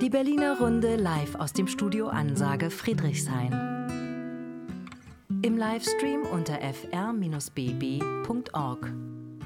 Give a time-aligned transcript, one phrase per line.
[0.00, 3.52] Die Berliner Runde live aus dem Studio Ansage Friedrichshain.
[5.42, 7.52] Im Livestream unter fr-bb.org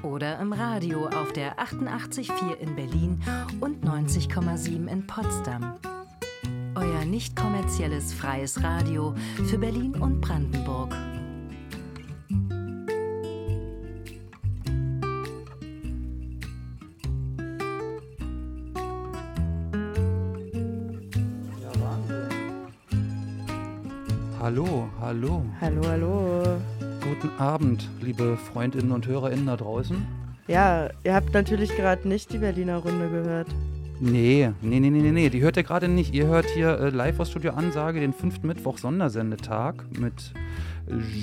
[0.03, 3.19] oder im Radio auf der 88.4 in Berlin
[3.61, 5.73] und 90,7 in Potsdam.
[6.75, 9.15] Euer nicht kommerzielles freies Radio
[9.49, 10.95] für Berlin und Brandenburg.
[25.13, 25.83] Hallo, hallo.
[25.85, 26.43] Hallo.
[27.03, 29.95] Guten Abend, liebe Freundinnen und Hörerinnen da draußen.
[30.47, 33.47] Ja, ihr habt natürlich gerade nicht die Berliner Runde gehört.
[33.99, 36.15] Nee, nee, nee, nee, nee, die hört ihr gerade nicht.
[36.15, 40.33] Ihr hört hier äh, live aus Studio Ansage den fünften Mittwoch Sondersendetag mit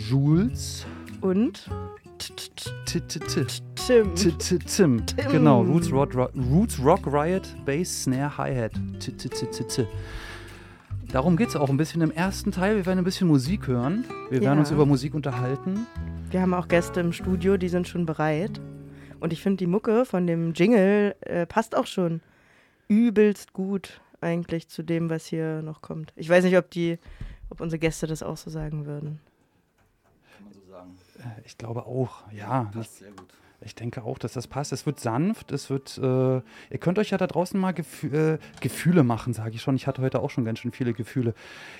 [0.08, 0.86] Jules
[1.20, 1.68] Und
[2.84, 4.14] Tim.
[4.14, 4.56] Tim.
[4.66, 5.02] Tim.
[5.32, 8.72] Genau, Roots Rock, Roots Rock Riot, Bass, Snare, Hi-Hat.
[11.12, 12.76] Darum geht es auch ein bisschen im ersten Teil.
[12.76, 14.04] Wir werden ein bisschen Musik hören.
[14.30, 14.58] Wir werden Ja.
[14.60, 15.86] uns über Musik unterhalten.
[16.30, 18.60] Wir haben auch Gäste im Studio, die sind schon bereit.
[19.18, 22.20] Und ich finde, die Mucke von dem Jingle äh, passt auch schon
[22.88, 26.12] übelst gut eigentlich zu dem, was hier noch kommt.
[26.14, 26.98] Ich weiß nicht, ob die,
[27.50, 29.18] ob unsere Gäste das auch so sagen würden.
[31.18, 32.70] Äh, Ich glaube auch, ja.
[32.80, 33.02] Ich,
[33.62, 34.72] ich denke auch, dass das passt.
[34.72, 35.98] Es wird sanft, es wird.
[35.98, 36.36] Äh,
[36.70, 39.76] ihr könnt euch ja da draußen mal Gefü äh, Gefühle machen, sage ich schon.
[39.76, 41.34] Ich hatte heute auch schon ganz schön viele Gefühle.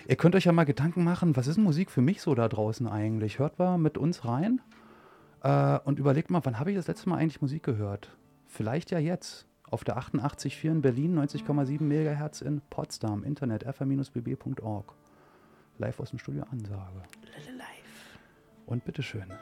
[0.07, 2.87] Ihr könnt euch ja mal Gedanken machen, was ist Musik für mich so da draußen
[2.87, 3.39] eigentlich?
[3.39, 4.61] Hört mal mit uns rein
[5.43, 8.11] äh, und überlegt mal, wann habe ich das letzte Mal eigentlich Musik gehört?
[8.47, 9.47] Vielleicht ja jetzt.
[9.71, 14.95] Auf der 88.4 in Berlin, 90,7 MHz in Potsdam, Internet, fr-bb.org.
[15.79, 17.03] Live aus dem Studio Ansage.
[18.67, 19.33] Und bitteschön.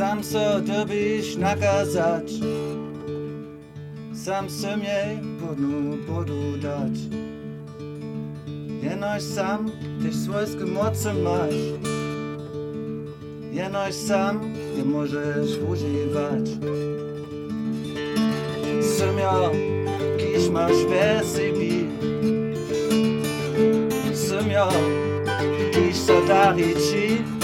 [0.00, 2.32] Sam sobie byś nakazać,
[4.14, 6.92] sam sobie podnu podudać.
[8.82, 9.70] Jenoś sam
[10.02, 11.54] też swojskie mocy masz,
[13.52, 16.48] jenoś sam je możesz używać.
[18.98, 19.50] Sumio,
[20.18, 21.72] kisz masz we siebie,
[24.14, 24.68] sumio,
[25.72, 27.39] kisz zadari ci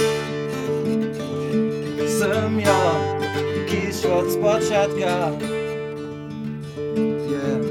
[2.17, 2.95] jestem ja
[3.67, 5.31] Kisz od spoczętka
[7.29, 7.63] Wiem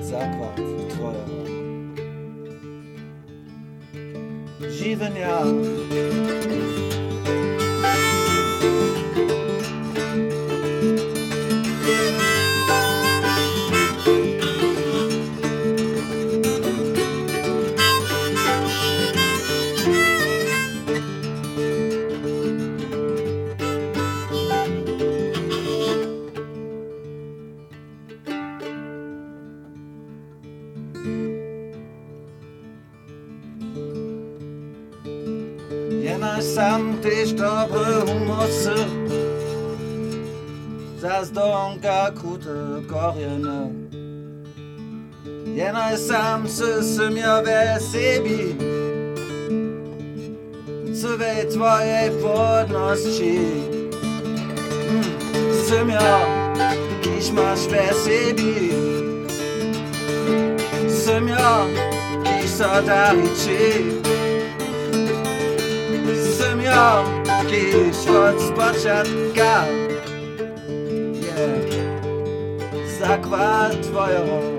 [0.00, 1.24] Zakład twoja
[4.70, 5.42] Żywym ja
[36.42, 38.74] sam tyś dobry humorcy
[41.00, 43.70] Zas donka kute korjene
[45.54, 48.56] Jena sam se sumja ve sebi
[51.00, 53.40] Cve tvoje podnosći
[55.68, 56.44] Sumja
[57.24, 58.72] ich mach schwer sebi
[60.88, 61.66] Semja,
[62.24, 64.13] ki sadarici
[66.74, 69.64] kroki szła z paczatka
[71.14, 71.74] yeah.
[73.00, 74.53] Zakwa twoją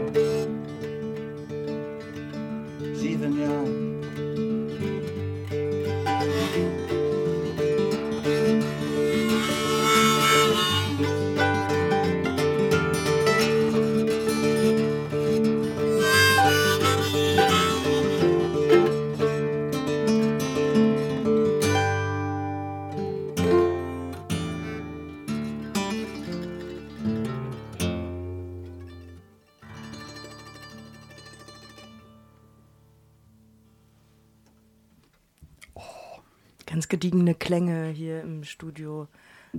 [36.75, 39.07] Ganz gediegene Klänge hier im Studio.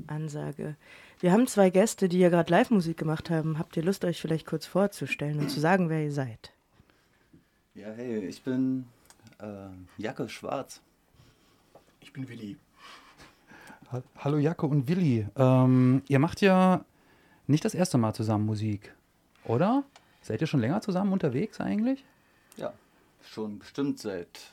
[0.06, 0.76] Ansage.
[1.18, 3.58] Wir haben zwei Gäste, die ja gerade Live-Musik gemacht haben.
[3.58, 6.52] Habt ihr Lust, euch vielleicht kurz vorzustellen und zu sagen, wer ihr seid?
[7.74, 8.84] Ja, hey, ich bin
[9.38, 9.46] äh,
[9.96, 10.82] Jacke Schwarz.
[12.00, 12.58] Ich bin Willi.
[13.90, 15.26] Ha- Hallo Jacke und Willi.
[15.36, 16.84] Ähm, ihr macht ja
[17.46, 18.94] nicht das erste Mal zusammen Musik,
[19.44, 19.84] oder?
[20.20, 22.04] Seid ihr schon länger zusammen unterwegs eigentlich?
[22.58, 22.74] Ja,
[23.22, 24.52] schon bestimmt seit,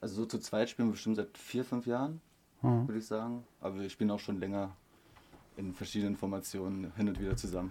[0.00, 2.20] also so zu zweit spielen wir bestimmt seit vier, fünf Jahren,
[2.62, 2.88] Mhm.
[2.88, 3.44] würde ich sagen.
[3.60, 4.70] Aber wir spielen auch schon länger
[5.56, 7.70] in verschiedenen Formationen hin und wieder zusammen.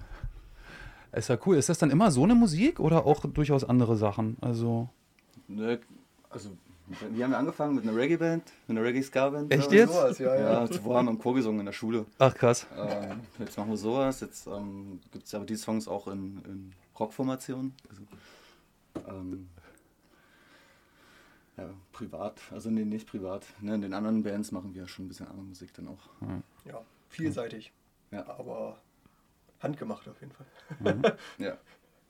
[1.12, 1.56] Ist ja cool.
[1.58, 4.38] Ist das dann immer so eine Musik oder auch durchaus andere Sachen?
[4.42, 4.90] Also
[5.48, 5.80] Ne,
[6.30, 6.50] also,
[7.12, 9.52] wir haben ja angefangen mit einer Reggae-Band, mit einer Reggae-Ska-Band.
[9.54, 9.94] Echt jetzt?
[9.94, 10.54] Sowas, ja, ja.
[10.62, 12.06] Ja, zuvor haben wir im Chor gesungen in der Schule.
[12.20, 12.66] ach krass.
[12.76, 14.22] Ähm, jetzt machen wir sowas.
[14.22, 17.74] Jetzt ähm, gibt es aber die Songs auch in, in Rockformationen.
[17.90, 18.02] Also,
[19.08, 19.48] ähm,
[21.58, 22.42] ja, privat.
[22.52, 23.46] Also nee, nicht privat.
[23.62, 26.10] Ne, in den anderen Bands machen wir schon ein bisschen andere Musik dann auch.
[26.66, 27.72] Ja, vielseitig.
[28.12, 28.28] Ja.
[28.28, 28.80] Aber
[29.60, 31.18] handgemacht auf jeden Fall.
[31.38, 31.58] Ja,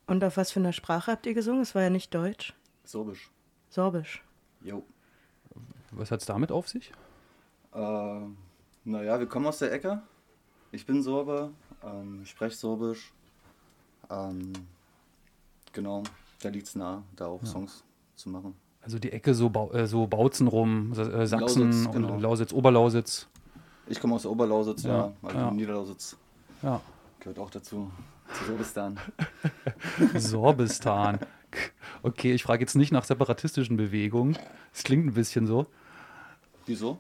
[0.07, 1.61] Und auf was für einer Sprache habt ihr gesungen?
[1.61, 2.53] Es war ja nicht Deutsch,
[2.83, 3.31] Sorbisch.
[3.69, 4.23] Sorbisch.
[4.61, 4.83] Jo.
[5.91, 6.91] Was hat es damit auf sich?
[7.73, 8.19] Äh,
[8.83, 10.01] naja, wir kommen aus der Ecke.
[10.71, 11.51] Ich bin Sorbe,
[11.83, 13.13] ähm, ich spreche Sorbisch.
[14.09, 14.53] Ähm,
[15.71, 16.03] genau,
[16.41, 17.83] da liegt es nah, da auch Songs
[18.15, 18.55] zu machen.
[18.85, 22.19] Also die Ecke so, Bau, äh, so Bautzen rum, äh, Sachsen Lausitz, und genau.
[22.19, 23.27] Lausitz, Oberlausitz.
[23.87, 25.51] Ich komme aus der Oberlausitz, ja, Ja, also ja.
[25.51, 26.15] Niederlausitz
[26.61, 26.79] Ja.
[27.19, 27.91] gehört auch dazu,
[28.33, 28.99] zu Sorbistan.
[30.15, 31.19] Sorbistan.
[32.03, 34.37] Okay, ich frage jetzt nicht nach separatistischen Bewegungen.
[34.73, 35.65] Es klingt ein bisschen so.
[36.65, 36.99] Wieso?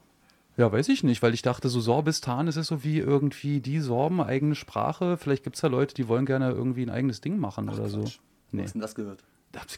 [0.57, 3.79] Ja, weiß ich nicht, weil ich dachte, so Sorbistan, es ist so wie irgendwie die
[3.79, 5.17] Sorben, eigene Sprache.
[5.17, 8.01] Vielleicht gibt es da Leute, die wollen gerne irgendwie ein eigenes Ding machen oder so.
[8.01, 8.19] Quatsch.
[8.51, 8.63] Wo Nee.
[8.63, 9.23] hast denn das gehört?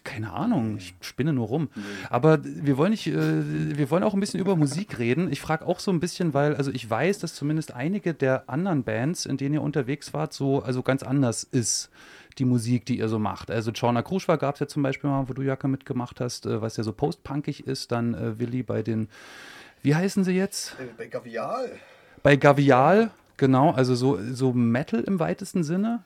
[0.03, 1.69] Keine Ahnung, ich spinne nur rum.
[2.09, 5.31] Aber wir wollen nicht, äh, wir wollen auch ein bisschen über Musik reden.
[5.31, 8.83] Ich frage auch so ein bisschen, weil, also ich weiß, dass zumindest einige der anderen
[8.83, 11.89] Bands, in denen ihr unterwegs wart, so also ganz anders ist,
[12.37, 13.49] die Musik, die ihr so macht.
[13.51, 16.61] Also Chorna Kruschwa gab es ja zum Beispiel mal, wo du Jacke mitgemacht hast, äh,
[16.61, 17.91] was ja so postpunkig ist.
[17.91, 19.09] Dann äh, Willi bei den,
[19.81, 20.75] wie heißen sie jetzt?
[20.79, 21.71] Äh, Bei Gavial.
[22.23, 26.03] Bei Gavial, genau, also so, so Metal im weitesten Sinne.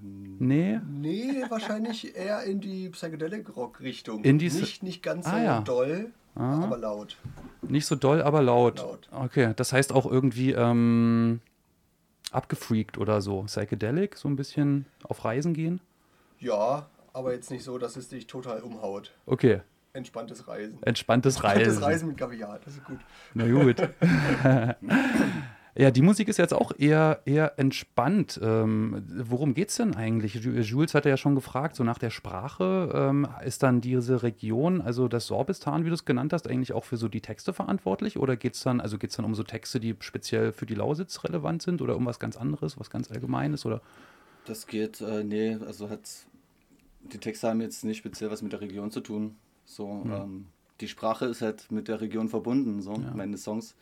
[0.00, 0.80] Nee.
[0.88, 4.20] Nee, wahrscheinlich eher in die Psychedelic-Rock-Richtung.
[4.22, 5.60] Nicht, nicht ganz so Ah, ja.
[5.60, 7.16] doll, aber laut.
[7.62, 8.78] Nicht so doll, aber laut.
[8.78, 9.08] Laut.
[9.12, 11.40] Okay, das heißt auch irgendwie ähm,
[12.32, 13.42] abgefreakt oder so.
[13.44, 15.80] Psychedelic, so ein bisschen auf Reisen gehen.
[16.38, 19.12] Ja, aber jetzt nicht so, dass es dich total umhaut.
[19.24, 19.62] Okay,
[19.94, 20.76] Entspanntes Reisen.
[20.82, 21.60] entspanntes Reisen.
[21.62, 22.98] Entspanntes Reisen mit Gavial, das ist gut.
[23.32, 23.76] Na gut.
[25.76, 28.40] ja, die Musik ist jetzt auch eher, eher entspannt.
[28.42, 30.34] Ähm, worum geht's denn eigentlich?
[30.36, 32.90] Ju- Jules hatte ja schon gefragt, so nach der Sprache.
[32.94, 36.84] Ähm, ist dann diese Region, also das Sorbistan, wie du es genannt hast, eigentlich auch
[36.84, 38.18] für so die Texte verantwortlich?
[38.18, 41.62] Oder geht's dann, also geht's dann um so Texte, die speziell für die Lausitz relevant
[41.62, 43.66] sind oder um was ganz anderes, was ganz Allgemeines?
[43.66, 43.82] Oder?
[44.46, 46.08] Das geht, äh, nee, also hat
[47.12, 49.36] die Texte haben jetzt nicht speziell was mit der Region zu tun.
[49.64, 50.46] So, ähm,
[50.80, 52.80] die Sprache ist halt mit der Region verbunden.
[52.82, 53.12] So, Ja.
[53.14, 53.74] meine Songs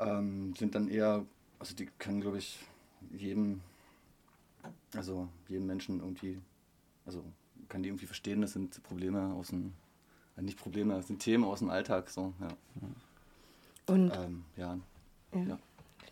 [0.00, 1.24] ähm, sind dann eher,
[1.58, 2.58] also die können, glaube ich,
[3.12, 3.60] jedem,
[4.94, 6.38] also jedem Menschen irgendwie,
[7.06, 7.24] also
[7.68, 8.40] kann die irgendwie verstehen.
[8.40, 9.72] Das sind Probleme aus dem,
[10.36, 12.10] äh, nicht Probleme, das sind Themen aus dem Alltag.
[12.10, 12.48] So, ja.
[13.86, 14.78] Und Ähm, ja.
[15.32, 15.40] Ja.
[15.40, 15.58] ja.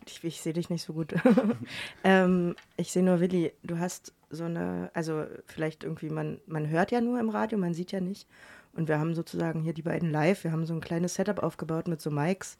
[0.05, 1.13] ich, ich sehe dich nicht so gut.
[2.03, 6.91] ähm, ich sehe nur, Willi, du hast so eine, also vielleicht irgendwie, man, man hört
[6.91, 8.27] ja nur im Radio, man sieht ja nicht.
[8.73, 11.87] Und wir haben sozusagen hier die beiden live, wir haben so ein kleines Setup aufgebaut
[11.87, 12.57] mit so Mics.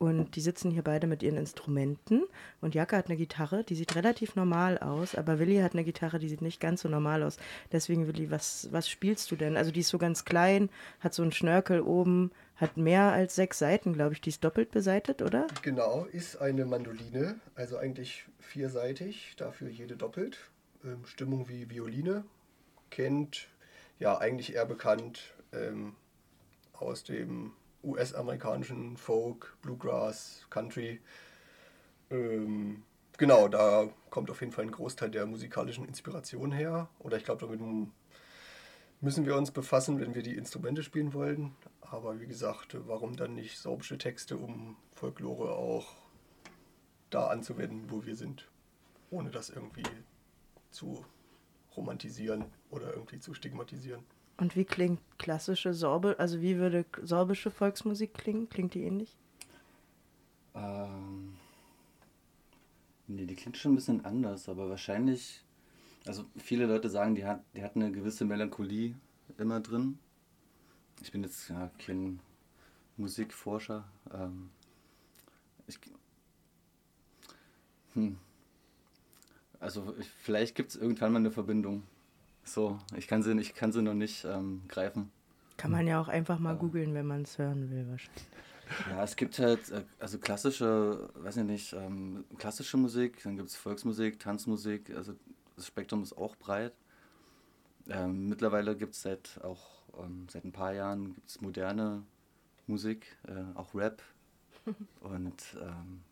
[0.00, 2.22] Und die sitzen hier beide mit ihren Instrumenten.
[2.62, 6.18] Und Jacke hat eine Gitarre, die sieht relativ normal aus, aber Willi hat eine Gitarre,
[6.18, 7.36] die sieht nicht ganz so normal aus.
[7.70, 9.58] Deswegen, Willi, was, was spielst du denn?
[9.58, 13.58] Also die ist so ganz klein, hat so einen Schnörkel oben, hat mehr als sechs
[13.58, 14.22] Seiten, glaube ich.
[14.22, 15.48] Die ist doppelt beseitet, oder?
[15.60, 20.38] Genau, ist eine Mandoline, also eigentlich vierseitig, dafür jede doppelt.
[20.82, 22.24] Ähm, Stimmung wie Violine,
[22.88, 23.48] kennt,
[23.98, 25.94] ja, eigentlich eher bekannt ähm,
[26.72, 31.00] aus dem US-amerikanischen Folk, Bluegrass, Country.
[32.10, 32.82] Ähm,
[33.16, 36.88] genau, da kommt auf jeden Fall ein Großteil der musikalischen Inspiration her.
[36.98, 37.88] Oder ich glaube, damit
[39.00, 41.54] müssen wir uns befassen, wenn wir die Instrumente spielen wollen.
[41.80, 45.96] Aber wie gesagt, warum dann nicht sorbische Texte, um Folklore auch
[47.10, 48.48] da anzuwenden, wo wir sind,
[49.10, 49.82] ohne das irgendwie
[50.70, 51.04] zu
[51.76, 54.04] romantisieren oder irgendwie zu stigmatisieren.
[54.40, 58.48] Und wie klingt klassische Sorbe, also wie würde sorbische Volksmusik klingen?
[58.48, 59.14] Klingt die ähnlich?
[60.54, 61.36] Ähm,
[63.06, 65.44] nee, die klingt schon ein bisschen anders, aber wahrscheinlich,
[66.06, 68.94] also viele Leute sagen, die hat, die hat eine gewisse Melancholie
[69.36, 69.98] immer drin.
[71.02, 72.18] Ich bin jetzt ja, kein
[72.96, 73.84] Musikforscher.
[74.10, 74.48] Ähm,
[75.66, 75.78] ich,
[77.92, 78.16] hm.
[79.58, 81.82] Also ich, vielleicht gibt es irgendwann mal eine Verbindung.
[82.44, 85.10] So, ich kann sie, ich kann sie noch nicht ähm, greifen.
[85.56, 88.24] Kann man ja auch einfach mal googeln, wenn man es hören will, wahrscheinlich.
[88.88, 93.48] Ja, es gibt halt, äh, also klassische, weiß ich nicht, ähm, klassische Musik, dann gibt
[93.48, 95.14] es Volksmusik, Tanzmusik, also
[95.56, 96.72] das Spektrum ist auch breit.
[97.88, 102.04] Ähm, mittlerweile gibt es seit auch ähm, seit ein paar Jahren gibt's moderne
[102.66, 104.02] Musik, äh, auch Rap.
[105.00, 106.02] und ähm,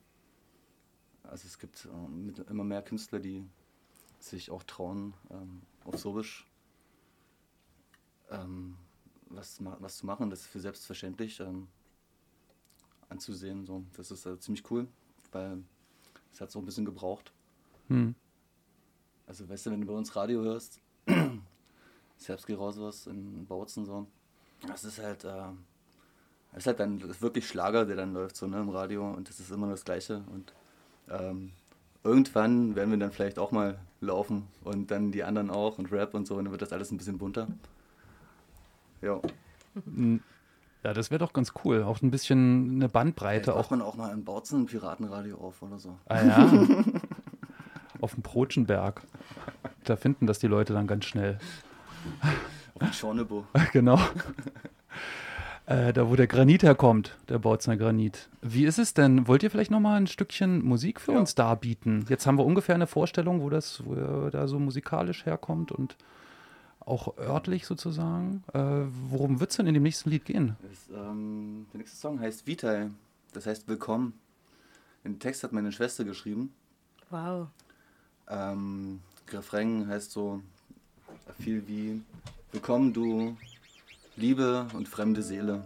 [1.23, 3.45] also es gibt äh, immer mehr Künstler, die
[4.19, 6.47] sich auch trauen, ähm, auf Sorbisch
[8.31, 8.77] ähm,
[9.31, 10.31] was, was zu machen.
[10.31, 11.69] Das ist für selbstverständlich ähm,
[13.09, 13.65] anzusehen.
[13.67, 13.85] So.
[13.97, 14.89] Das ist äh, ziemlich cool,
[15.33, 15.63] weil
[16.33, 17.33] es hat so ein bisschen gebraucht.
[17.89, 18.15] Hm.
[19.27, 20.81] Also weißt du, wenn du bei uns Radio hörst,
[22.17, 24.07] Serbski raus was in Bautzen so,
[24.67, 25.53] das ist halt, äh,
[26.53, 29.39] das ist halt dann wirklich Schlager, der dann läuft so ne, im Radio und das
[29.39, 30.53] ist immer das Gleiche und
[31.09, 31.53] ähm,
[32.05, 36.15] irgendwann werden wir dann vielleicht auch mal laufen und dann die anderen auch und Rap
[36.15, 37.49] und so und dann wird das alles ein bisschen bunter.
[39.03, 39.21] Ja.
[39.75, 40.21] Hm.
[40.85, 41.83] Ja, das wäre doch ganz cool.
[41.83, 43.55] Auch ein bisschen eine Bandbreite.
[43.55, 45.99] Auch man auch mal in Bautzen ein Piratenradio auf oder so.
[46.07, 46.51] Ah ja.
[48.01, 49.03] auf dem Protschenberg.
[49.85, 51.39] Da finden das die Leute dann ganz schnell.
[52.75, 53.45] Auf dem Schornebo.
[53.73, 53.99] genau.
[55.69, 58.31] Äh, da, wo der Granit herkommt, der Bautzener Granit.
[58.41, 59.29] Wie ist es denn?
[59.29, 61.19] Wollt ihr vielleicht noch mal ein Stückchen Musik für ja.
[61.19, 62.07] uns darbieten?
[62.09, 63.95] Jetzt haben wir ungefähr eine Vorstellung, wo das wo
[64.31, 65.99] da so musikalisch herkommt und
[66.81, 68.45] auch örtlich sozusagen.
[68.55, 70.57] Äh, worum wird es denn in dem nächsten Lied gehen?
[70.63, 72.91] Das, ähm, der nächste Song heißt Vital,
[73.35, 74.15] das heißt Willkommen.
[75.05, 76.51] Den Text hat meine Schwester geschrieben.
[77.11, 77.49] Wow.
[78.27, 80.41] Ähm, Refrain heißt so
[81.39, 82.01] viel wie
[82.53, 83.37] Willkommen, du
[84.19, 85.63] Liebe und fremde Seele.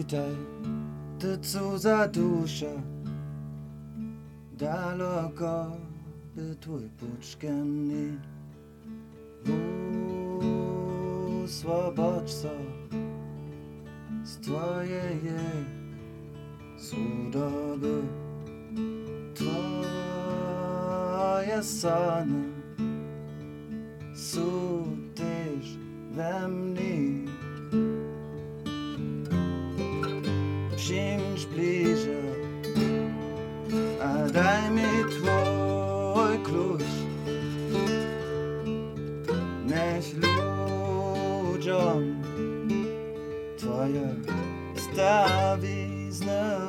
[0.00, 0.36] Witaj,
[1.18, 2.72] ty cudza dusza,
[4.52, 5.76] daleko
[6.36, 8.18] by twój puczkenny
[11.46, 12.48] Swobodco
[14.24, 15.20] z twojej
[16.78, 18.02] cudoby
[19.34, 20.02] Twoje
[21.62, 22.39] sany
[30.90, 32.34] James Blazer
[34.02, 36.82] A dajmy tvoj klus.
[39.70, 42.02] Nech ludziom
[43.54, 44.16] Twoje
[44.74, 46.59] stawizny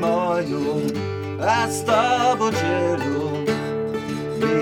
[0.00, 0.80] moją,
[1.48, 3.28] a z tobą dzielu.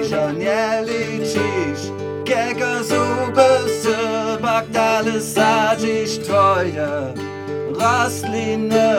[0.09, 1.91] Że nie liczysz,
[2.25, 7.15] kiego zuby sebak dalej sadzisz twoje
[7.81, 8.95] rośliny.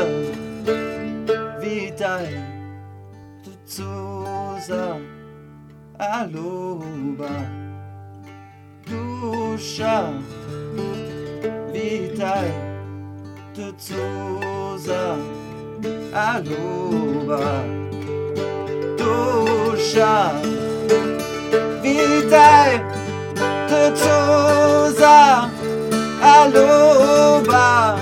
[1.61, 2.27] Witaj,
[3.43, 4.95] tu cuza,
[5.97, 7.35] aluba,
[8.87, 10.09] dusza.
[11.73, 12.51] Witaj,
[13.55, 15.17] tu cuza,
[16.17, 17.63] aluba,
[18.97, 20.31] dusza.
[21.83, 22.81] Witaj,
[23.69, 25.49] tu cuza,
[26.21, 27.95] aluba,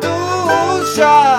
[0.00, 1.31] dusza.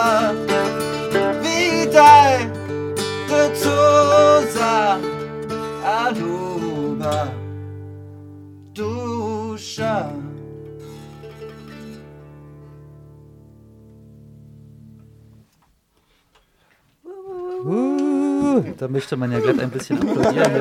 [18.84, 20.52] Da möchte man ja glatt ein bisschen applaudieren.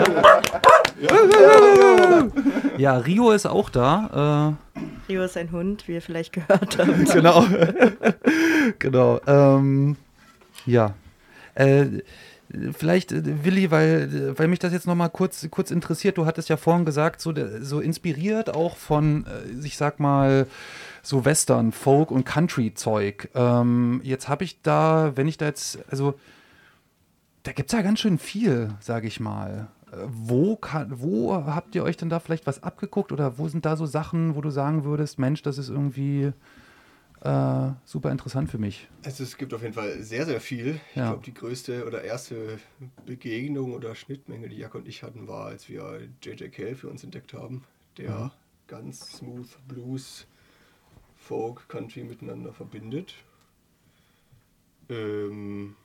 [1.01, 2.29] Ja,
[2.79, 4.57] ja Rio ist auch da.
[5.09, 6.79] Rio ist ein Hund, wie ihr vielleicht gehört habt.
[6.79, 7.45] Äh, genau.
[8.79, 9.21] genau.
[9.27, 9.97] Ähm,
[10.67, 10.95] ja.
[11.57, 11.87] Äh,
[12.79, 16.57] vielleicht, äh, Willi, weil, weil mich das jetzt nochmal kurz, kurz interessiert, du hattest ja
[16.57, 20.47] vorhin gesagt, so, so inspiriert auch von, äh, ich sag mal,
[21.03, 23.31] so Western, Folk und Country-Zeug.
[23.35, 26.15] Ähm, jetzt habe ich da, wenn ich da jetzt, also
[27.43, 29.69] da gibt es ja ganz schön viel, sage ich mal.
[29.91, 33.65] Äh, Wo, kann, wo habt ihr euch denn da vielleicht was abgeguckt oder wo sind
[33.65, 36.33] da so Sachen, wo du sagen würdest, Mensch, das ist irgendwie
[37.23, 38.89] äh, super interessant für mich?
[39.05, 40.81] Also es gibt auf jeden Fall sehr, sehr viel.
[40.91, 41.09] Ich Ja.
[41.11, 42.59] glaube, die größte oder erste
[43.07, 46.53] Begegnung oder Schnittmenge, die Jack und ich hatten, war, als wir J.J.
[46.53, 47.65] Cale für uns entdeckt haben,
[47.99, 48.31] der Mhm.
[48.69, 50.27] ganz smooth Blues,
[51.17, 53.15] Folk, Country miteinander verbindet.
[54.89, 55.77] Ähm,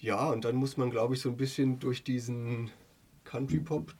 [0.00, 2.70] ja, und dann muss man, glaube ich, so ein bisschen durch diesen
[3.24, 3.94] Country-Pop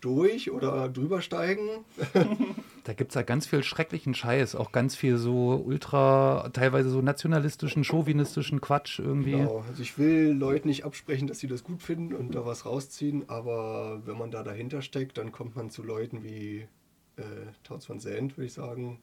[0.00, 1.84] durch oder drüber steigen.
[2.84, 7.02] Da gibt es ja ganz viel schrecklichen Scheiß, auch ganz viel so ultra, teilweise so
[7.02, 9.32] nationalistischen, chauvinistischen Quatsch irgendwie.
[9.32, 9.62] Genau.
[9.68, 13.28] Also ich will Leuten nicht absprechen, dass sie das gut finden und da was rausziehen,
[13.28, 16.66] aber wenn man da dahinter steckt, dann kommt man zu Leuten wie
[17.16, 17.22] äh,
[17.62, 19.00] Towns van Zandt, würde ich sagen.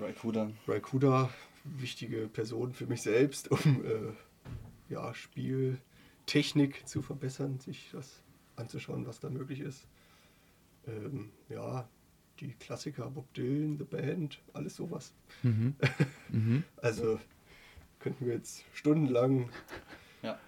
[0.00, 0.50] Raikuda.
[0.66, 1.30] Raikuda,
[1.62, 4.12] wichtige Person für mich selbst, um äh,
[4.92, 8.22] ja, Spieltechnik zu verbessern, sich das
[8.56, 9.86] anzuschauen, was da möglich ist.
[10.86, 11.88] Ähm, ja,
[12.40, 15.12] die Klassiker, Bob Dylan, The Band, alles sowas.
[15.42, 15.74] Mhm.
[16.30, 16.64] Mhm.
[16.78, 17.20] Also
[17.98, 19.50] könnten wir jetzt stundenlang
[20.22, 20.38] Ja.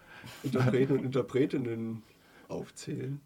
[0.43, 2.03] Interpreten und Interpretinnen
[2.49, 3.21] aufzählen,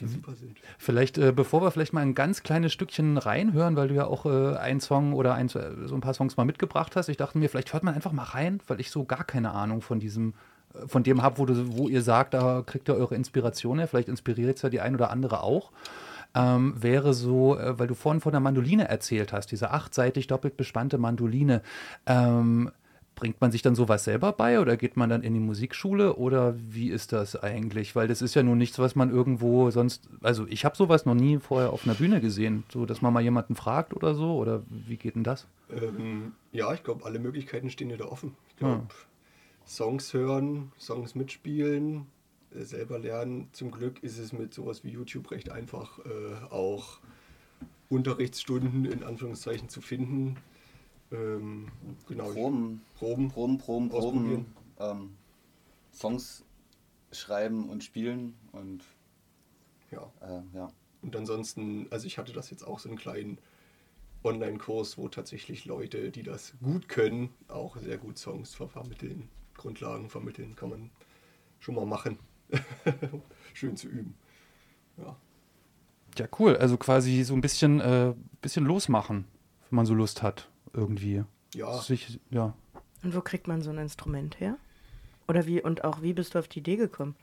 [0.00, 0.56] die super sind.
[0.78, 4.26] Vielleicht, äh, bevor wir vielleicht mal ein ganz kleines Stückchen reinhören, weil du ja auch
[4.26, 7.08] äh, einen Song oder ein, so ein paar Songs mal mitgebracht hast.
[7.08, 9.80] Ich dachte mir, vielleicht hört man einfach mal rein, weil ich so gar keine Ahnung
[9.82, 10.34] von diesem,
[10.74, 13.88] äh, von dem habe, wo, du- wo ihr sagt, da kriegt ihr eure Inspiration her.
[13.88, 15.70] Vielleicht inspiriert es ja die ein oder andere auch.
[16.34, 20.56] Ähm, wäre so, äh, weil du vorhin von der Mandoline erzählt hast, diese achtseitig doppelt
[20.58, 21.62] bespannte Mandoline.
[22.06, 22.70] Ähm,
[23.18, 26.54] Bringt man sich dann sowas selber bei oder geht man dann in die Musikschule oder
[26.56, 27.96] wie ist das eigentlich?
[27.96, 31.16] Weil das ist ja nun nichts, was man irgendwo sonst, also ich habe sowas noch
[31.16, 34.62] nie vorher auf einer Bühne gesehen, so dass man mal jemanden fragt oder so oder
[34.68, 35.48] wie geht denn das?
[35.68, 38.36] Ähm, ja, ich glaube, alle Möglichkeiten stehen dir da offen.
[38.50, 38.86] Ich glaube,
[39.66, 42.06] Songs hören, Songs mitspielen,
[42.54, 43.48] äh, selber lernen.
[43.50, 47.00] Zum Glück ist es mit sowas wie YouTube recht einfach, äh, auch
[47.88, 50.36] Unterrichtsstunden in Anführungszeichen zu finden.
[51.12, 51.68] Ähm,
[52.06, 52.30] genau.
[52.32, 53.28] Proben, Proben.
[53.28, 54.46] Proben, Proben, Proben.
[54.78, 55.16] Ähm,
[55.92, 56.44] Songs
[57.12, 58.84] schreiben und spielen und
[59.90, 60.10] Ja.
[60.20, 60.70] äh, ja.
[61.02, 63.38] Und ansonsten, also ich hatte das jetzt auch so einen kleinen
[64.24, 70.10] Online-Kurs, wo tatsächlich Leute, die das gut können, auch sehr gut Songs ver- vermitteln, Grundlagen
[70.10, 70.90] vermitteln, kann man
[71.60, 72.18] schon mal machen.
[73.54, 74.14] Schön zu üben.
[74.96, 75.16] Ja.
[76.18, 76.56] Ja, cool.
[76.56, 79.24] Also quasi so ein bisschen, äh, bisschen losmachen,
[79.70, 81.24] wenn man so Lust hat, irgendwie.
[81.54, 82.54] Ja, Sich, ja.
[83.02, 84.56] Und wo kriegt man so ein Instrument her?
[85.26, 87.14] Oder wie, und auch wie bist du auf die Idee gekommen?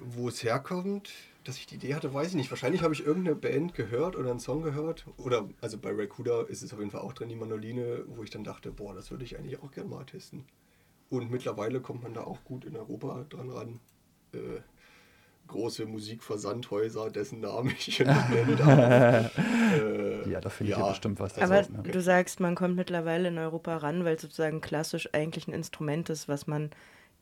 [0.00, 1.12] wo es herkommt,
[1.44, 2.50] dass ich die Idee hatte, weiß ich nicht.
[2.50, 5.06] Wahrscheinlich habe ich irgendeine Band gehört oder einen Song gehört.
[5.16, 8.30] Oder, also bei Rakuda ist es auf jeden Fall auch drin, die Mandoline, wo ich
[8.30, 10.44] dann dachte, boah, das würde ich eigentlich auch gerne mal testen.
[11.08, 13.80] Und mittlerweile kommt man da auch gut in Europa dran ran.
[14.32, 14.60] Äh,
[15.50, 19.30] große Musikversandhäuser, dessen Namen ich hier nicht nennen darf.
[19.70, 21.38] Äh, Ja, da finde ich ja bestimmt was.
[21.38, 21.82] Aber Also, ne?
[21.82, 26.10] du sagst, man kommt mittlerweile in Europa ran, weil es sozusagen klassisch eigentlich ein Instrument
[26.10, 26.70] ist, was man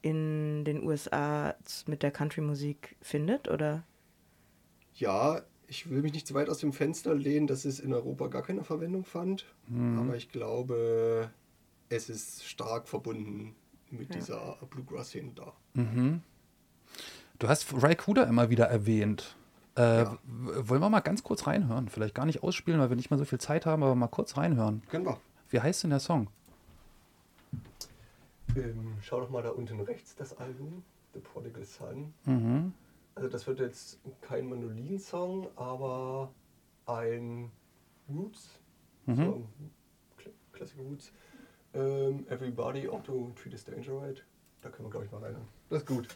[0.00, 1.54] in den USA
[1.86, 3.82] mit der Country-Musik findet, oder?
[4.94, 8.28] Ja, ich will mich nicht zu weit aus dem Fenster lehnen, dass es in Europa
[8.28, 9.44] gar keine Verwendung fand.
[9.98, 11.30] Aber ich glaube,
[11.90, 13.54] es ist stark verbunden
[13.90, 15.52] mit dieser Bluegrass-Szene da.
[17.38, 19.36] Du hast Raikuda immer wieder erwähnt.
[19.76, 20.18] Äh, Ja.
[20.24, 21.88] Wollen wir mal ganz kurz reinhören?
[21.88, 24.36] Vielleicht gar nicht ausspielen, weil wir nicht mehr so viel Zeit haben, aber mal kurz
[24.36, 24.82] reinhören.
[24.88, 25.18] Können wir.
[25.50, 26.28] Wie heißt denn der Song?
[28.56, 30.82] Ähm, schau doch mal da unten rechts das Album,
[31.14, 32.12] The Prodigal Son.
[32.24, 32.72] Mhm.
[33.14, 36.30] Also das wird jetzt kein Mandolin-Song, aber
[36.86, 37.50] ein
[38.08, 39.48] Roots-Song.
[40.18, 41.12] Kla- Classic Roots.
[41.74, 44.24] Ähm, Everybody ought to treat a stranger right.
[44.62, 45.46] Da können wir, glaube ich, mal reinhören.
[45.70, 46.08] Das ist gut.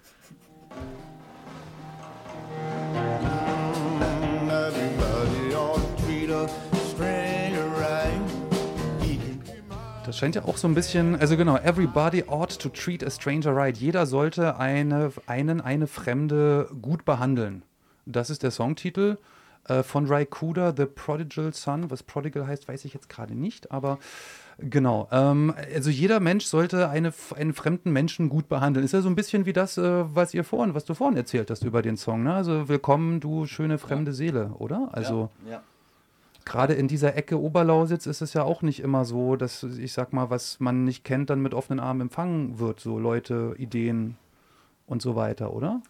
[10.05, 13.55] Das scheint ja auch so ein bisschen, also genau, everybody ought to treat a stranger
[13.55, 13.77] right.
[13.77, 17.63] Jeder sollte eine, einen, eine Fremde gut behandeln.
[18.05, 19.19] Das ist der Songtitel
[19.69, 21.91] äh, von Raikuda, The Prodigal Son.
[21.91, 23.99] Was Prodigal heißt, weiß ich jetzt gerade nicht, aber
[24.69, 25.09] genau.
[25.11, 28.85] Ähm, also jeder Mensch sollte eine, einen fremden Menschen gut behandeln.
[28.85, 31.51] Ist ja so ein bisschen wie das, äh, was ihr vorhin, was du vorhin erzählt
[31.51, 32.23] hast über den Song.
[32.23, 32.35] Ne?
[32.35, 34.89] Also willkommen, du schöne fremde Seele, oder?
[34.93, 35.63] Also ja, ja.
[36.45, 40.13] gerade in dieser Ecke Oberlausitz ist es ja auch nicht immer so, dass ich sag
[40.13, 44.17] mal, was man nicht kennt, dann mit offenen Armen empfangen wird, so Leute, Ideen
[44.87, 45.83] und so weiter, oder?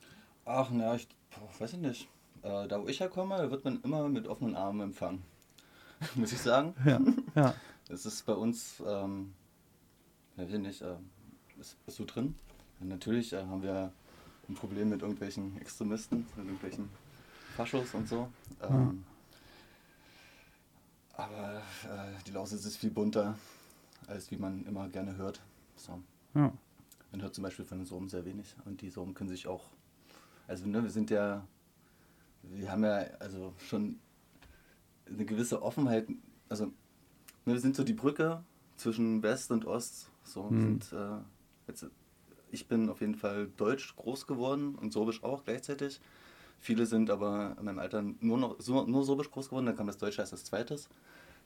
[0.44, 2.08] Ach, na, ich boah, weiß ich nicht.
[2.42, 5.22] Äh, da, wo ich herkomme, wird man immer mit offenen Armen empfangen.
[6.14, 6.74] Muss ich sagen.
[6.85, 7.00] Ja,
[7.35, 7.54] ja.
[7.92, 9.35] Es ist bei uns, ähm,
[10.38, 10.96] ja, weiß ich nicht, äh,
[11.61, 12.35] ist, bist du drin?
[12.81, 13.92] Natürlich äh, haben wir
[14.48, 16.88] ein Problem mit irgendwelchen Extremisten, mit irgendwelchen
[17.55, 18.31] Faschos und so.
[18.62, 19.05] Ähm,
[21.12, 23.38] Aber äh, die Lausitz ist viel bunter,
[24.07, 25.42] als wie man immer gerne hört.
[25.76, 26.00] So.
[26.35, 26.50] ja.
[27.11, 29.68] Man hört zum Beispiel von den Somen sehr wenig und die Somen können sich auch,
[30.48, 31.46] also ne, wir sind ja,
[32.42, 34.00] wir haben ja also schon
[35.07, 36.09] eine gewisse Offenheit,
[36.48, 36.72] also
[37.46, 38.42] ne, wir sind so die Brücke
[38.76, 40.11] zwischen West und Ost.
[40.24, 40.61] So Hm.
[40.61, 41.18] sind, äh,
[41.68, 41.87] jetzt,
[42.50, 46.00] ich bin auf jeden Fall deutsch groß geworden und sorbisch auch gleichzeitig.
[46.61, 49.88] Viele sind aber in meinem Alter nur noch so, nur sorbisch groß geworden, dann kam
[49.88, 50.88] das Deutsche als das zweites.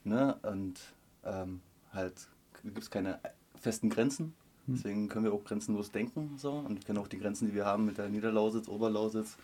[0.04, 0.36] Ne?
[0.42, 0.78] Und
[1.24, 1.60] ähm,
[1.92, 2.28] halt
[2.62, 3.18] gibt es keine
[3.58, 4.34] festen Grenzen.
[4.68, 6.34] Deswegen können wir auch grenzenlos denken.
[6.38, 6.50] So.
[6.52, 9.36] Und wir kennen auch die Grenzen, die wir haben mit der Niederlausitz, Oberlausitz,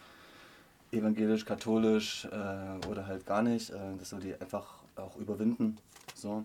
[0.90, 5.78] evangelisch, katholisch äh, oder halt gar nicht, äh, dass wir die einfach auch überwinden.
[6.22, 6.44] So.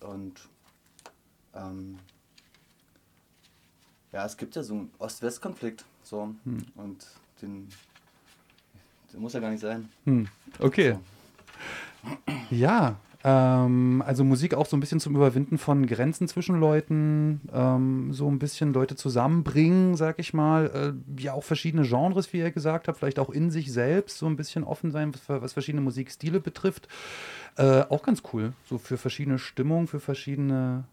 [0.00, 0.48] Und
[1.54, 1.96] ähm,
[4.10, 5.84] ja, es gibt ja so einen Ost-West-Konflikt.
[6.02, 6.34] So.
[6.74, 7.06] Und
[7.40, 7.68] den,
[9.12, 9.88] den muss ja gar nicht sein.
[10.04, 10.26] Hm.
[10.58, 10.98] Okay.
[12.50, 18.12] Ja, ähm, also Musik auch so ein bisschen zum Überwinden von Grenzen zwischen Leuten, ähm,
[18.12, 20.94] so ein bisschen Leute zusammenbringen, sag ich mal.
[21.18, 24.26] Äh, ja, auch verschiedene Genres, wie ihr gesagt habt, vielleicht auch in sich selbst so
[24.26, 26.86] ein bisschen offen sein, was, was verschiedene Musikstile betrifft.
[27.56, 30.84] Äh, auch ganz cool, so für verschiedene Stimmungen, für verschiedene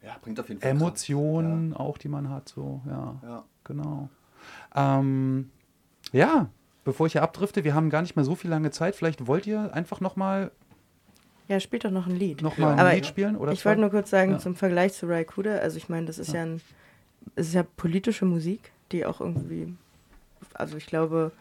[0.00, 0.16] Ja,
[0.60, 3.16] Emotionen auch, die man hat, so, ja.
[3.24, 3.44] Ja.
[3.64, 4.08] Genau.
[4.76, 5.50] Ähm,
[6.12, 6.50] ja,
[6.84, 8.94] bevor ich hier abdrifte, wir haben gar nicht mehr so viel lange Zeit.
[8.94, 10.52] Vielleicht wollt ihr einfach nochmal
[11.50, 12.42] Ja, spielt doch noch ein Lied.
[12.42, 13.34] noch mal ein Aber Lied spielen?
[13.36, 14.38] Oder ich wollte nur kurz sagen, Ja.
[14.38, 16.42] zum Vergleich zu Raikuda, also ich meine, das ist ja.
[16.42, 16.60] ein,
[17.34, 19.74] es ist ja politische Musik, die auch irgendwie,
[20.54, 21.32] also ich glaube,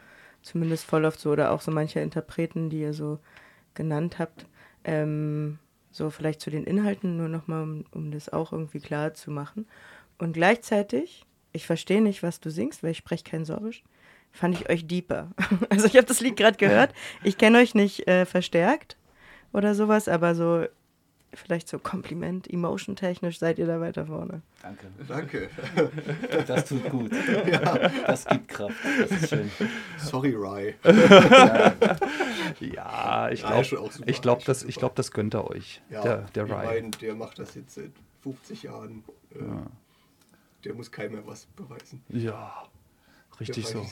[0.42, 3.20] zumindest voll oft so, oder auch so manche Interpreten, die ihr so
[3.76, 4.48] genannt habt,
[4.84, 5.60] ähm,
[5.92, 9.68] so vielleicht zu den Inhalten nur nochmal, um, um das auch irgendwie klar zu machen.
[10.18, 13.84] Und gleichzeitig, ich verstehe nicht, was du singst, weil ich spreche kein Sorbisch,
[14.32, 15.30] fand ich euch deeper.
[15.70, 18.98] Also ich habe das Lied gerade gehört, ich kenne euch nicht äh, verstärkt
[19.54, 20.66] oder sowas, aber so
[21.32, 24.42] vielleicht so Kompliment, emotion-technisch seid ihr da weiter vorne.
[24.64, 24.88] Danke.
[25.08, 25.50] Danke.
[26.48, 27.12] Das tut gut.
[28.08, 28.76] Das gibt Kraft.
[29.00, 29.52] Das ist schön.
[30.00, 30.74] Sorry, Rye.
[32.60, 35.82] Ja, ich Ja, glaube, ich glaube, das, ich glaub, das gönnt er euch.
[35.90, 36.66] Ja, der der Ryan.
[36.66, 37.92] mein, der macht das jetzt seit
[38.24, 39.04] 50 Jahren.
[39.34, 39.38] Äh,
[40.64, 42.04] Der muss keinem mehr was beweisen.
[42.10, 42.66] Ja,
[43.40, 43.86] richtig weiß, so.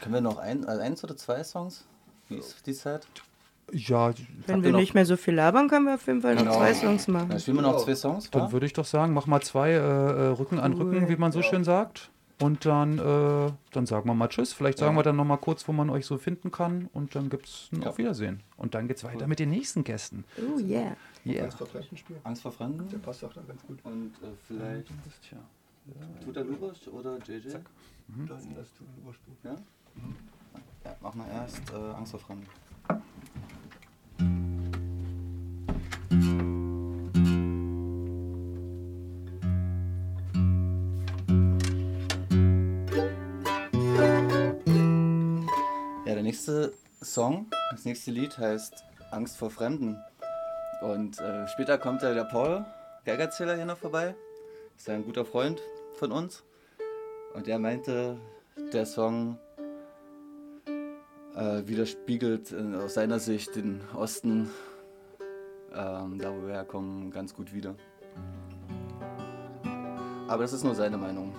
[0.00, 1.86] Können wir noch ein, also eins oder zwei Songs?
[2.28, 3.06] Wie ist die Zeit?
[3.72, 4.12] Ja,
[4.46, 6.56] Wenn wir noch- nicht mehr so viel labern, können wir auf jeden Fall noch Genau.
[6.56, 7.28] zwei Songs machen.
[7.28, 9.76] Dann spielen wir noch zwei Songs, dann würde ich doch sagen, mach mal zwei äh,
[9.76, 11.08] äh, Rücken an Rücken, Cool.
[11.08, 12.10] wie man so schön sagt.
[12.40, 14.52] Und dann, äh, dann sagen wir mal Tschüss.
[14.52, 15.00] Vielleicht sagen Ja.
[15.00, 16.88] wir dann noch mal kurz, wo man euch so finden kann.
[16.92, 17.88] Und dann gibt es ein Ja.
[17.88, 18.40] Auf Wiedersehen.
[18.56, 20.24] Und dann geht's weiter mit den nächsten Gästen.
[20.38, 20.96] Oh yeah.
[21.26, 21.42] Yeah.
[21.42, 22.20] Ganz verfremden spielen.
[22.22, 22.88] Angst vor Fremden?
[22.90, 23.80] Der passt auch da ganz gut.
[23.82, 24.86] Und äh, vielleicht
[25.28, 25.38] Tja.
[26.24, 27.48] tut er Lubosch oder JJ?
[27.50, 29.36] Dann das tun wir überspielen.
[29.42, 29.56] Ja?
[30.84, 32.46] Ja, mach mal erst äh, Angst vor Fremden.
[46.38, 46.72] Nächste
[47.02, 50.00] Song, das nächste Lied heißt Angst vor Fremden.
[50.80, 52.64] Und äh, später kommt ja der Paul
[53.04, 54.14] Geigerzähler hier noch vorbei.
[54.76, 55.60] Ist ja ein guter Freund
[55.94, 56.44] von uns.
[57.34, 58.18] Und der meinte,
[58.72, 59.36] der Song
[61.34, 64.48] äh, widerspiegelt äh, aus seiner Sicht den Osten,
[65.74, 67.74] ähm, da wo wir herkommen, ganz gut wieder.
[70.28, 71.34] Aber das ist nur seine Meinung.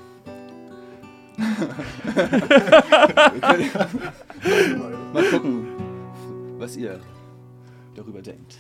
[5.14, 5.68] Mal gucken,
[6.58, 7.00] was ihr
[7.96, 8.58] darüber denkt.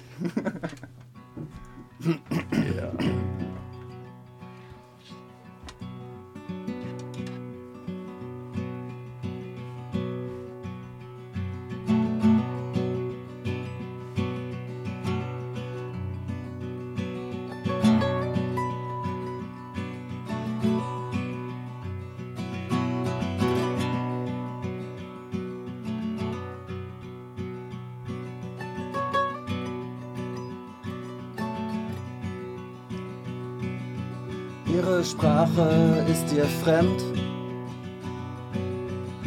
[34.71, 37.01] Ihre Sprache ist dir fremd.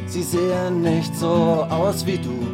[0.07, 2.46] Sie sehen nicht so aus wie du.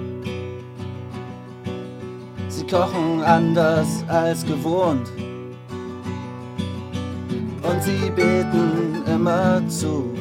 [2.48, 5.10] Sie kochen anders als gewohnt.
[7.62, 10.14] Und sie beten immer zu.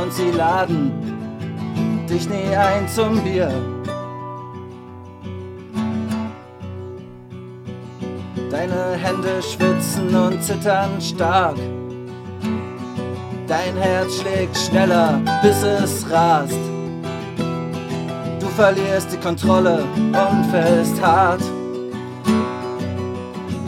[0.00, 0.92] Und sie laden
[2.08, 3.73] dich nie ein zum Bier.
[9.14, 11.56] Hände schwitzen und zittern stark.
[13.46, 16.58] Dein Herz schlägt schneller, bis es rast.
[18.40, 21.42] Du verlierst die Kontrolle und fällst hart.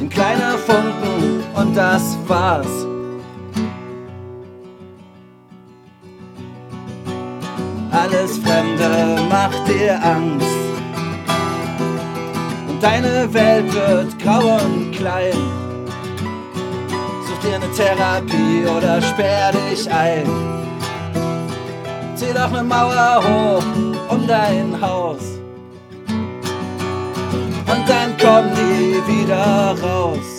[0.00, 2.86] Ein kleiner Funken und das war's.
[7.92, 10.55] Alles Fremde macht dir Angst.
[12.80, 15.32] Deine Welt wird grau und klein.
[17.26, 20.26] Such dir eine Therapie oder sperr dich ein.
[22.14, 23.64] Zieh doch eine Mauer hoch
[24.08, 25.38] um dein Haus.
[26.08, 30.35] Und dann komm nie wieder raus.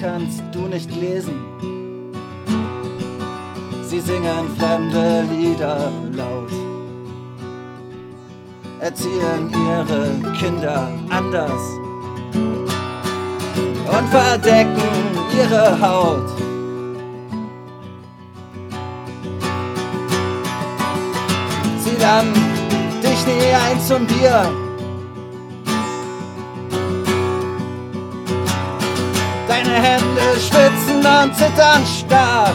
[0.00, 1.34] Kannst du nicht lesen.
[3.82, 6.52] Sie singen fremde Lieder laut,
[8.80, 11.62] erziehen ihre Kinder anders
[13.90, 14.82] und verdecken
[15.36, 16.28] ihre Haut.
[21.82, 22.34] Sie laden
[23.02, 24.67] dich nie ein zum Bier.
[29.48, 32.54] Deine Hände schwitzen und zittern stark.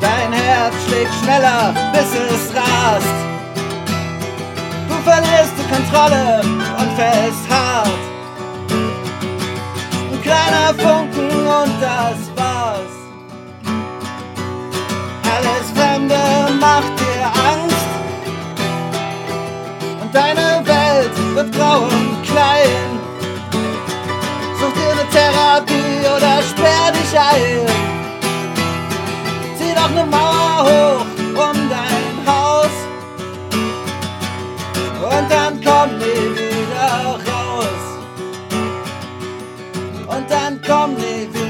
[0.00, 3.14] Dein Herz schlägt schneller, bis es rast.
[4.88, 7.88] Du verlierst die Kontrolle und fällst hart.
[10.12, 12.94] Ein kleiner Funken und das war's.
[15.32, 16.18] Alles Fremde
[16.58, 17.86] macht dir Angst.
[20.02, 22.93] Und deine Welt wird grau und klein.
[24.74, 27.66] Dir eine Therapie oder sperr dich ein.
[29.56, 31.06] Zieh doch eine Mauer hoch
[31.48, 32.74] um dein Haus.
[35.00, 37.82] Und dann komm nie wieder raus.
[40.06, 41.43] Und dann komm nie wieder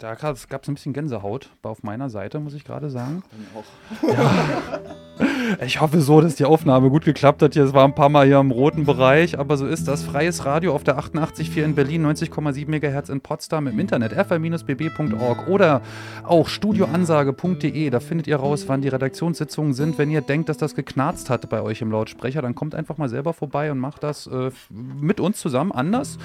[0.00, 3.22] Da gab es ein bisschen Gänsehaut auf meiner Seite, muss ich gerade sagen.
[3.54, 3.64] Auch.
[5.64, 7.54] Ich hoffe so, dass die Aufnahme gut geklappt hat.
[7.54, 10.02] Hier, es war ein paar Mal hier im roten Bereich, aber so ist das.
[10.02, 15.82] Freies Radio auf der 88.4 in Berlin, 90,7 MHz in Potsdam im Internet, fr-bb.org oder
[16.24, 17.90] auch studioansage.de.
[17.90, 19.98] Da findet ihr raus, wann die Redaktionssitzungen sind.
[19.98, 23.08] Wenn ihr denkt, dass das geknarzt hat bei euch im Lautsprecher, dann kommt einfach mal
[23.08, 26.18] selber vorbei und macht das äh, mit uns zusammen anders.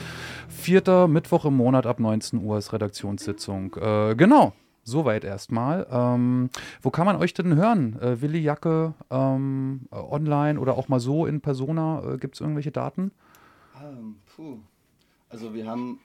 [0.47, 3.64] Vierter Mittwoch im Monat ab 19 Uhr ist Redaktionssitzung.
[3.73, 4.53] Äh, genau.
[4.87, 5.87] Soweit erstmal.
[5.89, 6.51] Ähm,
[6.83, 7.99] wo kann man euch denn hören?
[7.99, 12.03] Äh, Willi Jacke ähm, äh, online oder auch mal so in Persona?
[12.13, 13.11] Äh, Gibt es irgendwelche Daten?
[13.83, 14.59] Ähm, puh.
[15.29, 15.99] Also wir haben,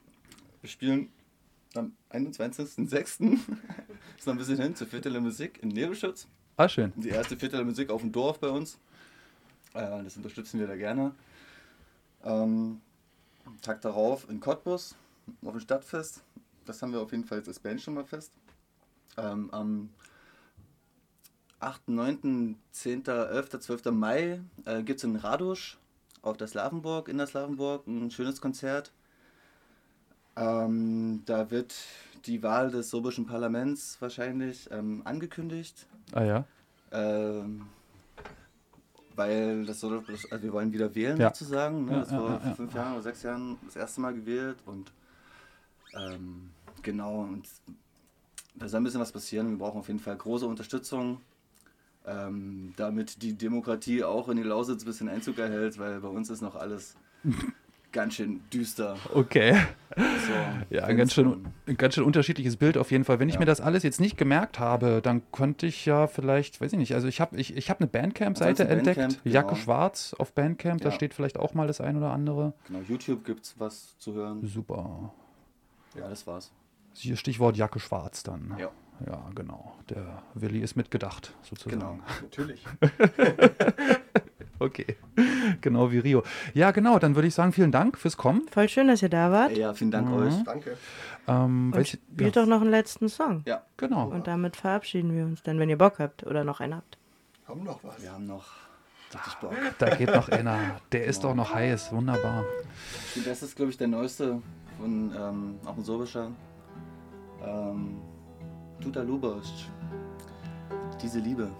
[0.62, 1.10] wir spielen
[1.74, 2.88] am 21.06.
[4.18, 6.26] ist noch ein bisschen hin zur Vierteler Musik in Nebelschutz.
[6.56, 6.92] Ah, schön.
[6.96, 8.78] Die erste Vierteler Musik auf dem Dorf bei uns.
[9.74, 11.12] Äh, das unterstützen wir da gerne.
[12.24, 12.80] Ähm,
[13.60, 14.96] Tag darauf in Cottbus
[15.44, 16.22] auf dem Stadtfest.
[16.66, 18.32] Das haben wir auf jeden Fall als Band schon mal fest.
[19.16, 19.90] Ähm, am
[21.60, 23.84] 8., 9., 10., 11., 12.
[23.86, 25.78] Mai äh, gibt es in Radusch
[26.22, 28.92] auf der Slavenburg, in der Slavenburg, ein schönes Konzert.
[30.36, 31.74] Ähm, da wird
[32.26, 35.86] die Wahl des sorbischen Parlaments wahrscheinlich ähm, angekündigt.
[36.12, 36.44] Ah ja.
[36.92, 37.66] Ähm,
[39.16, 41.28] weil das so, also wir wollen wieder wählen Ja.
[41.28, 41.84] sozusagen.
[41.84, 41.92] Ne?
[41.92, 42.54] Ja, das ja, war ja, vor ja.
[42.54, 44.92] fünf Jahren oder sechs Jahren das erste Mal gewählt und
[45.94, 46.50] ähm,
[46.82, 47.46] genau und
[48.54, 49.50] da soll ein bisschen was passieren.
[49.50, 51.20] Wir brauchen auf jeden Fall große Unterstützung,
[52.06, 56.30] ähm, damit die Demokratie auch in die Lausitz ein bisschen Einzug erhält, weil bei uns
[56.30, 56.96] ist noch alles
[57.92, 58.96] ganz schön düster.
[59.14, 59.56] Okay.
[59.96, 63.18] So, Ja, ein ganz schön, ein ganz schön unterschiedliches Bild auf jeden Fall.
[63.18, 63.40] Wenn ich Ja.
[63.40, 66.94] mir das alles jetzt nicht gemerkt habe, dann könnte ich ja vielleicht, weiß ich nicht,
[66.94, 69.34] also ich habe ich, ich hab eine Bandcamp-Seite Ansonsten entdeckt, Bandcamp, genau.
[69.34, 70.94] Jacke Schwarz auf Bandcamp, da Ja.
[70.94, 72.52] steht vielleicht auch mal das ein oder andere.
[72.68, 74.46] Genau, YouTube gibt es was zu hören.
[74.46, 75.12] Super.
[75.94, 76.50] Ja, das war's.
[76.94, 78.54] Hier Stichwort Jacke Schwarz dann.
[78.58, 78.70] Ja.
[79.06, 79.74] Ja, genau.
[79.88, 81.78] Der Willi ist mitgedacht, sozusagen.
[81.80, 81.98] Genau.
[82.22, 82.64] Natürlich.
[84.62, 84.98] Okay.
[85.62, 86.22] Genau wie Rio.
[86.52, 88.46] Ja, genau, dann würde ich sagen, vielen Dank fürs Kommen.
[88.50, 89.56] Voll schön, dass ihr da wart.
[89.56, 90.14] Ja, vielen Dank Mhm.
[90.16, 90.34] euch.
[90.44, 90.76] Danke.
[91.26, 93.42] Ähm, Und spielt ja, doch noch einen letzten Song.
[93.46, 94.08] Ja, Genau.
[94.08, 96.98] Und damit verabschieden wir uns dann, wenn ihr Bock habt oder noch einen habt.
[97.48, 98.02] Haben noch was.
[98.02, 98.44] wir haben noch
[99.14, 99.54] richtig Bock.
[99.78, 100.78] Da geht noch einer.
[100.92, 101.90] Der ist doch noch heiß.
[101.92, 102.44] Wunderbar.
[103.16, 104.42] Und Das ist, glaube ich, der neueste
[104.80, 106.30] von ähm, auch ein sorbischer.
[107.44, 108.00] Ähm,
[108.80, 109.68] Tuta Lubosch.
[111.02, 111.50] Diese Liebe.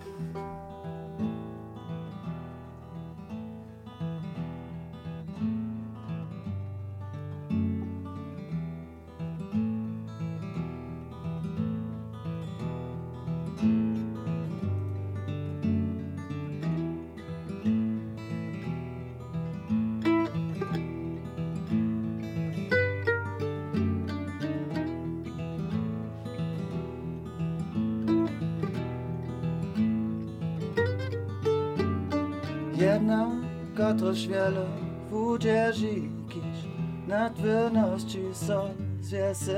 [34.21, 34.67] też wiele
[35.11, 35.95] włódzierzy
[36.29, 36.69] kisz
[37.09, 39.51] Nadwyrności są z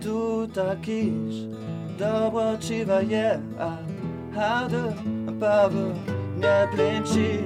[0.00, 1.34] Tu takiż.
[1.98, 3.76] Dobroczywa je A
[4.34, 4.82] hady
[5.40, 5.94] pawy
[6.36, 7.38] nie plęci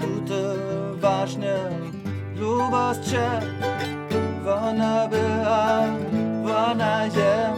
[0.00, 0.54] Tu to
[0.96, 1.70] ważne
[2.36, 3.40] Lubost się
[4.44, 5.80] Wona była
[6.44, 7.54] Wona je.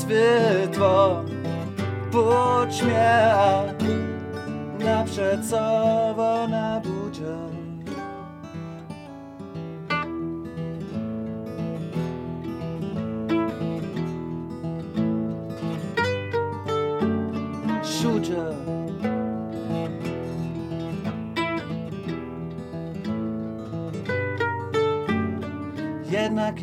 [0.00, 1.24] Światło
[2.12, 3.67] Poczmiech
[5.18, 7.50] jeszcze co ona budzą.
[17.82, 18.44] Szudzia.
[26.10, 26.62] Jednak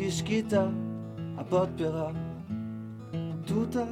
[1.38, 2.10] a podpiera
[3.46, 3.86] tutaj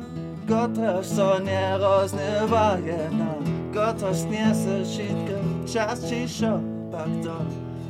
[0.46, 3.53] go co nie roznywa jednak.
[3.74, 5.36] Gotość niese sitkę,
[5.72, 6.26] czas ci
[6.92, 7.36] pak to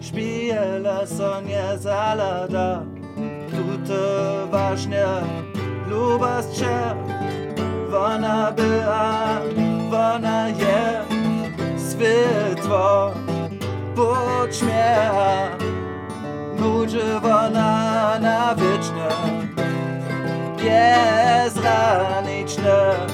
[0.00, 2.82] Śpije leso nie zalada.
[3.50, 5.06] Tu to ważnie,
[5.90, 6.96] luba strzel
[7.90, 9.40] Wona była,
[9.90, 11.04] wona je
[11.78, 13.12] Swytwo
[13.96, 15.48] podśmiecha.
[16.58, 19.08] Nudzi wona na wiecznie
[21.44, 23.13] Bezgraniczne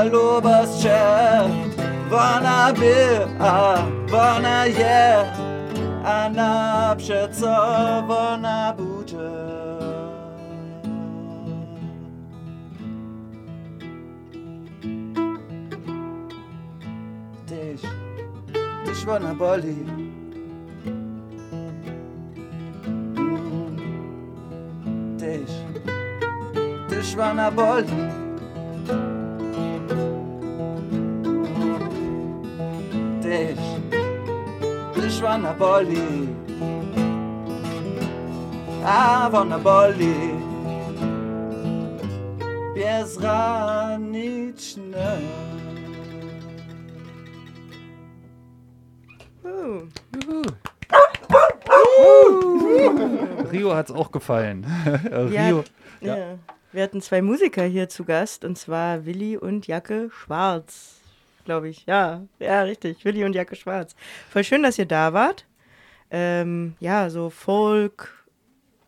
[0.00, 1.00] ważne lubos cię,
[2.10, 3.76] Wona była,
[4.08, 5.24] wona je,
[6.04, 9.16] a naprzed co wona będzie.
[17.46, 17.80] Tyś,
[18.86, 19.76] tyś wona boli.
[23.16, 23.76] Mm.
[25.16, 25.50] Dich,
[26.90, 28.19] dich war
[35.21, 36.27] Dich war na Bolli.
[38.83, 40.33] A war na Bolli.
[42.73, 45.19] Pies raniczne.
[49.43, 49.87] Uh.
[53.51, 54.65] Rio hat es auch gefallen.
[55.11, 55.63] Rio.
[55.99, 56.39] Ja, ja.
[56.71, 61.00] Wir hatten zwei Musiker hier zu Gast, und zwar Willi und Jacke Schwarz,
[61.43, 61.85] glaube ich.
[61.85, 63.03] Ja, ja, richtig.
[63.05, 63.95] Willi und Jacke Schwarz.
[64.29, 65.45] Voll schön, dass ihr da wart.
[66.09, 68.25] Ähm, ja, so Folk,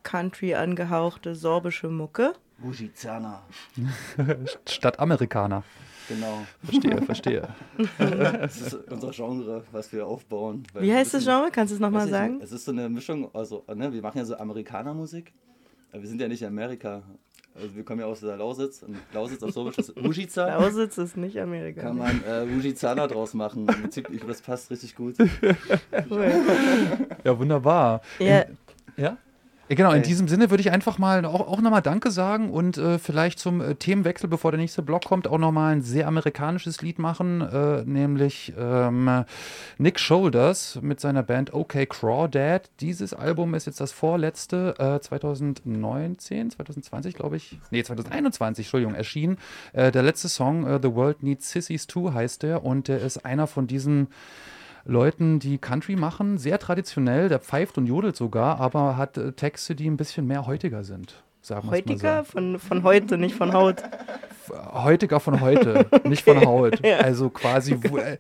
[0.03, 2.33] Country angehauchte sorbische Mucke.
[2.57, 3.43] Bujizana.
[4.67, 5.63] Stadt Amerikaner.
[6.07, 6.45] Genau.
[6.63, 7.47] Verstehe, verstehe.
[7.97, 10.63] Das ist unser Genre, was wir aufbauen.
[10.73, 11.49] Wie heißt das Genre?
[11.51, 12.41] Kannst du es nochmal ich sagen?
[12.41, 15.33] Es ist so eine Mischung, also ne, wir machen ja so Amerikanermusik,
[15.91, 17.03] aber wir sind ja nicht in Amerika.
[17.55, 20.47] Also wir kommen ja aus der Lausitz und Lausitz auf Sorbisch ist Ujica.
[20.47, 21.81] Lausitz ist nicht Amerika.
[21.81, 23.67] Kann man äh, Ujizana draus machen.
[23.67, 25.15] Im Prinzip, ich, das passt richtig gut.
[26.09, 26.31] Cool.
[27.23, 28.01] Ja, wunderbar.
[28.19, 28.45] Ja,
[28.97, 29.17] Ja?
[29.75, 32.99] Genau, in diesem Sinne würde ich einfach mal auch, auch nochmal Danke sagen und äh,
[32.99, 36.99] vielleicht zum äh, Themenwechsel, bevor der nächste Block kommt, auch nochmal ein sehr amerikanisches Lied
[36.99, 39.25] machen, äh, nämlich ähm,
[39.77, 42.69] Nick Shoulders mit seiner Band OK Crawdad.
[42.79, 49.37] Dieses Album ist jetzt das vorletzte, äh, 2019, 2020 glaube ich, nee, 2021, Entschuldigung, erschienen.
[49.73, 53.25] Äh, der letzte Song, äh, The World Needs Sissies Too, heißt der und der ist
[53.25, 54.07] einer von diesen
[54.85, 59.75] Leuten, die Country machen, sehr traditionell, der pfeift und jodelt sogar, aber hat äh, Texte,
[59.75, 61.23] die ein bisschen mehr heutiger sind.
[61.41, 63.81] Sagen wir's mal heutiger von, von heute, nicht von Haut.
[64.47, 64.55] so.
[64.73, 66.83] Heutiger von heute, nicht von Haut.
[66.85, 68.17] Also quasi, wo, äh,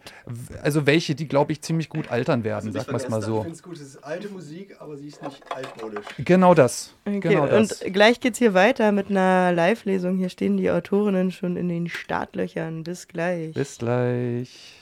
[0.61, 3.19] also welche, die glaube ich ziemlich gut altern werden, Also nicht sagen wir es mal
[3.19, 3.41] Ich so.
[3.41, 6.05] finde es gut, es ist alte Musik, aber sie ist nicht altmodisch.
[6.17, 6.93] Genau das.
[7.05, 7.81] Okay, Genau das.
[7.81, 10.17] und gleich geht's hier weiter mit einer Live-Lesung.
[10.17, 12.83] Hier stehen die Autorinnen schon in den Startlöchern.
[12.83, 13.53] Bis gleich.
[13.53, 14.75] Bis gleich.